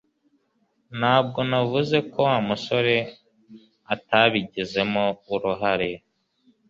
[0.99, 2.95] Ntabwo navuze ko Wa musore
[3.93, 5.89] atabigizemo uruhare